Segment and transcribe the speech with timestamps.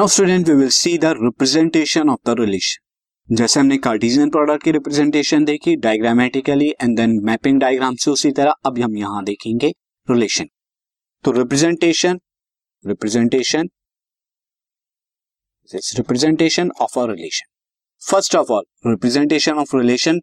[0.00, 4.72] Now student we will see the representation of the relation जैसे हमने Cartesian product की
[4.72, 9.72] representation देखी diagrammatically and then mapping diagram से उसी तरह अब हम यहाँ देखेंगे
[10.10, 10.44] रिलेशन
[11.24, 12.20] तो representation
[12.86, 13.68] representation
[15.74, 17.52] representation of a relation
[18.10, 20.20] first of all representation of relation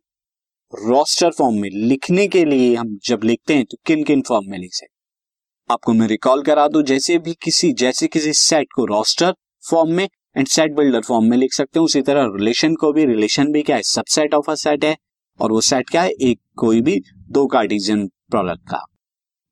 [0.74, 4.58] roster form में लिखने के लिए हम जब लिखते हैं तो किन किन फॉर्म में
[4.58, 4.74] लिख?
[4.74, 9.34] सकते आपको मैं रिकॉल करा दू, जैसे भी किसी, जैसे किसी सेट को रोस्टर
[9.64, 10.08] फॉर्म में
[10.38, 13.62] एंड सेट बिल्डर फॉर्म में लिख सकते हैं। उसी तरह रिलेशन को भी रिलेशन भी
[13.62, 13.82] क्या है?
[13.84, 14.96] सबसेट ऑफ़ अ सेट है।
[15.40, 16.10] और वो सेट क्या है?
[16.12, 18.84] एक कोई भी दो कार्टिजियन प्रोडक्ट का।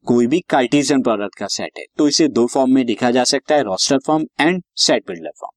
[0.08, 3.56] कोई भी कार्टिजियन प्रोडक्ट का सेट है। तो इसे दो फॉर्म में लिखा जा सकता
[3.56, 5.54] है roster form and set builder form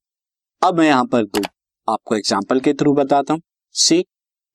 [0.61, 1.41] अब मैं यहाँ पर दो,
[1.87, 3.41] आपको एग्ज़ाम्पल के थ्रू बताता हूँ।
[3.75, 4.03] सी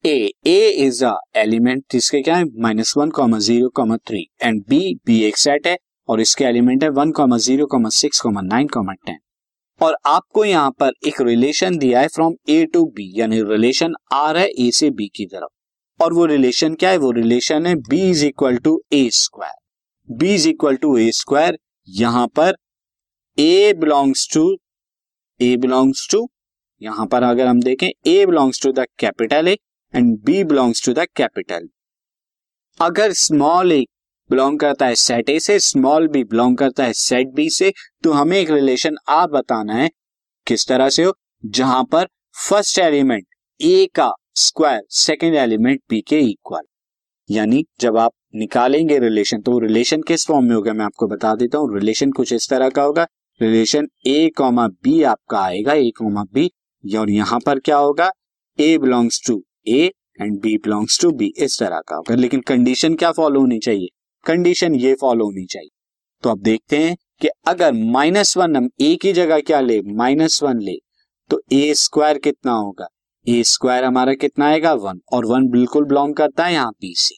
[0.05, 2.45] ए ए इज़ अ एलिमेंट जिसके क्या है?
[2.59, 5.77] Minus one comma zero comma three and B B एक सेट है,
[6.08, 9.19] और इसके एलिमेंट है one comma zero comma six comma nine comma ten
[9.80, 14.30] और आपको यहाँ पर एक रिलेशन दिया है फ्रॉम ए टू बी यानी रिलेशन आ
[14.30, 16.97] रहा है ए से बी की तरफ़। और वो रिलेशन क्या है?
[16.97, 21.58] वो रिलेशन है B is equal to A square B is equal to A square
[21.89, 22.56] यहाँ पर
[23.39, 24.56] A belongs to
[25.41, 26.28] A belongs to
[26.83, 29.56] यहाँ पर अगर हम देखें A belongs to the capital A
[29.95, 31.69] and B belongs to the capital
[32.80, 33.84] अगर small A
[34.30, 37.72] belong करता है सेट ए से स्मॉल बी बिलोंग करता है सेट बी से
[38.05, 39.89] तो हमें एक रिलेशन आप बताना है।
[40.47, 41.12] किस तरह से हो?
[41.44, 42.06] जहाँ पर
[42.39, 43.25] फ़र्स्ट एलिमेंट
[43.61, 46.62] ए का स्क्वायर सेकेंड एलिमेंट बी के इक्वल
[47.28, 51.58] यानी जब आप निकालेंगे रिलेशन तो रिलेशन किस फॉर्म में होगा मैं आपको बता देता
[51.58, 53.06] हूँ। रिलेशन कुछ इस तरह का होगा।
[53.41, 56.50] रिलेशन ए कॉमा बी आपका आएगा ए कॉमा बी
[56.84, 58.11] और यहाँ पर क्या होगा?
[58.58, 62.95] A belongs to A and B belongs to B इस तरह का होगा। लेकिन कंडीशन
[62.95, 63.89] क्या फॉलो होनी चाहिए?
[64.27, 65.70] कंडीशन ये फॉलो होनी चाहिए।
[66.25, 70.42] तो अब देखते हैं कि अगर माइनस वन हम ए की जगह क्या ले माइनस
[70.42, 70.77] वन ले
[71.30, 72.86] तो ए स्क्वायर कितना होगा?
[73.27, 74.73] ए स्क्वायर हमारा कितना आएगा?
[74.74, 77.14] वन और वन बिल्कुल बिलोंग करता है यहाँ बी से।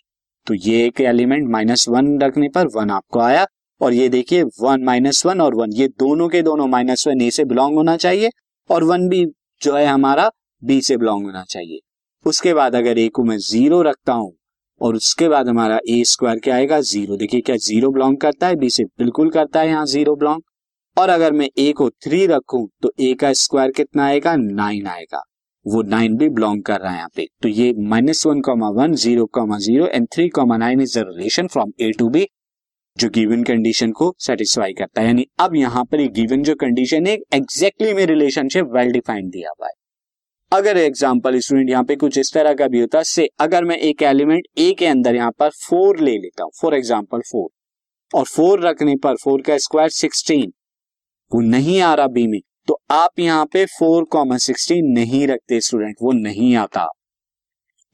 [0.46, 3.46] तो ये एक एलिमेंट माइनस वन रखने पर वन आपको आया,
[3.80, 7.30] और ये देखिए वन माइनस वन और वन ये दोनों के दोनों माइनस वन ए
[7.30, 8.30] से बिलोंग होना चाहिए,
[8.70, 9.24] और वन भी
[9.62, 10.30] जो है हमारा
[10.62, 11.80] बी से बिलोंग होना चाहिए।
[12.26, 14.32] उसके बाद अगर ए को मैं ज़ीरो रखता हूँ
[14.80, 16.80] और उसके बाद हमारा ए स्क्वायर क्या आएगा?
[16.82, 18.56] ज़ीरो। देखिए क्या ज़ीरो बिलोंग करता है?
[18.56, 20.42] बी से बिल्कुल करता है यहाँ ज़ीरो बिलोंग
[20.96, 24.36] और अगर मैं ए को थ्री रखूँ तो ए का स्क्वायर कितना आएगा?
[24.36, 25.22] नाइन आएगा।
[25.66, 28.94] वो नाइन भी बिलोंग कर रहा है यहाँ पे। तो ये minus one comma one
[28.94, 32.26] zero comma zero and three comma nine is the relation from A to B
[32.96, 37.16] जो गिवन कंडीशन को सेटिस्फाई करता है। यानी अब यहाँ पर गिवन जो कंडीशन है
[37.34, 39.72] एग्जैक्टली में रिलेशनशिप वेल डिफाइंड दिया हुआ है।
[40.52, 44.02] अगर एग्ज़ाम्पल स्टूडेंट यहाँ पे कुछ इस तरह का भी होता से अगर मैं एक
[44.02, 47.48] एलिमेंट ए के अंदर यहाँ पर फोर ले लेता हूँ फॉर एग्ज़ाम्पल फोर
[48.10, 50.52] और फोर रखने पर फोर का स्क्वायर सिक्सटीन
[51.32, 55.60] वो नहीं आ रहा बी में तो आप यहाँ पे फोर कॉमन सिक्सटीन नहीं रखते
[55.60, 56.86] स्टूडेंट वो नहीं आता।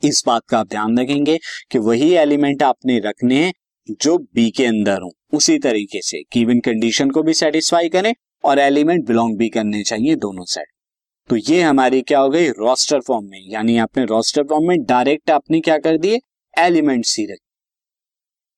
[0.03, 1.39] इस बात का आप ध्यान रखेंगे
[1.71, 3.53] कि वही एलिमेंट आपने रखने हैं
[4.01, 8.12] जो बी के अंदर हो, उसी तरीके से गिवन कंडीशन को भी सेटिस्फाई करें
[8.45, 10.67] और एलिमेंट बिलोंग भी करने चाहिए दोनों साइड
[11.31, 12.49] तो ये हमारी क्या हो गई?
[12.49, 16.19] रोस्टर फॉर्म में। यानी आपने रोस्टर फॉर्म में डायरेक्ट आपने क्या कर दिए?
[16.55, 17.38] एलिमेंट सी रख।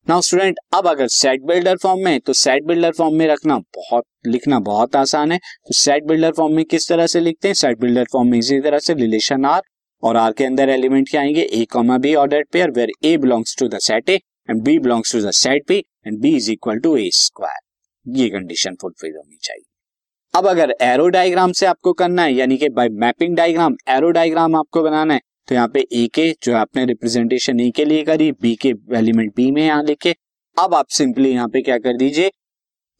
[0.07, 4.03] नाउ स्टूडेंट अब अगर सेट बिल्डर फॉर्म में तो सेट बिल्डर फॉर्म में रखना बहुत,
[4.27, 7.55] लिखना बहुत आसान है। तो सेट बिल्डर फॉर्म में किस तरह से लिखते हैं?
[7.55, 9.61] सेट बिल्डर फॉर्म में इसी तरह से रिलेशन आर
[10.03, 11.41] और आर के अंदर एलिमेंट क्या आएँगे?
[11.41, 14.15] A comma B order pair where A belongs to the set A
[14.49, 15.77] and B belongs to the set B
[16.07, 19.63] and B is equal to A square ये कंडीशन फुलफिल होनी चाहिए।
[20.35, 24.55] अब अगर एरो डायग्राम से आपको करना है, यानी कि by mapping diagram arrow diagram
[24.55, 28.31] आपको बनाना है तो यहाँ पे ए के, जो आपने रिप्रेजेंटेशन ए के लिए करी
[28.41, 30.13] बी के एलिमेंट बी में यहाँ लिखे,
[30.57, 32.31] अब आप सिंपली यहाँ पे क्या कर दीजिए?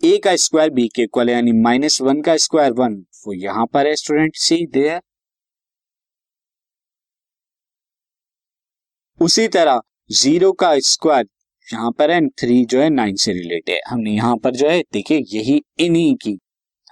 [0.01, 2.95] ए का स्क्वायर बी के इक्वल यानी माइनस वन का स्क्वायर वन
[3.27, 4.99] वो यहाँ पर है स्टूडेंट सी दे
[9.19, 9.81] उसी तरह
[10.13, 11.27] ज़ीरो का स्क्वायर
[11.67, 15.17] यहाँ पर है थ्री जो है नाइन से रिलेटेड हमने यहाँ पर जो है, देखिए,
[15.29, 16.37] यही इन्हीं की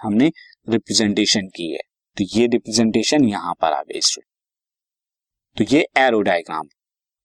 [0.04, 0.30] हमने
[0.68, 1.78] रिप्रेजेंटेशन की है।
[2.16, 4.32] तो ये रिप्रेजेंटेशन यहाँ पर आ गई स्टूडेंट
[5.56, 6.68] तो ये एरो डायग्राम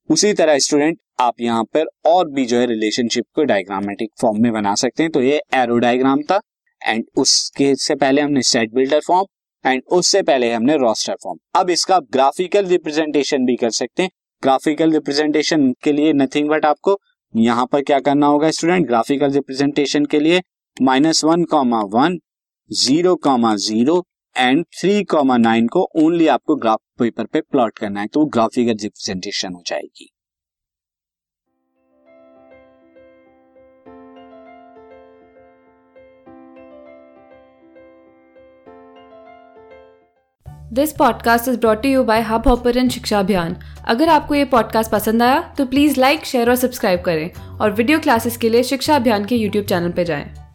[0.10, 4.52] उसी तरह स्टूडेंट आप यहाँ पर और भी जो है रिलेशनशिप को डायग्रामेटिक फॉर्म में
[4.54, 6.40] बना सकते हैं। तो ये एरो डायग्राम था
[6.82, 9.26] एंड उसके से पहले हमने सेट बिल्डर फॉर्म
[9.66, 14.10] एंड उससे पहले हमने रोस्टर फॉर्म अब इसका ग्राफिकल रिप्रेजेंटेशन भी कर सकते हैं।
[14.44, 16.98] ग्राफिकल रिप्रेजेंटेशन के लिए नथिंग बट आपको
[17.34, 20.42] यहाँ पर क्या करना होगा स्टूडेंट ग्राफिकल रिप्रेजेंटेशन के लिए
[20.78, 22.18] minus one comma one
[22.72, 24.06] zero comma zero
[24.38, 28.72] and three comma nine को ओनली आपको ग्राफ पेपर पे प्लॉट करना है तो ग्राफिकल
[28.72, 30.10] रिप्रेजेंटेशन हो जाएगी
[40.74, 43.56] this podcast is brought you by Hubhopper Shiksha Abhiyan
[43.86, 48.00] अगर आपको ये पॉडकास्ट पसंद आया तो प्लीज़ लाइक शेयर और सब्सक्राइब करें और वीडियो
[48.00, 50.49] क्लासेस के लिए शिक्षा अभियान के यूट्यूब चैनल पर जाएँ।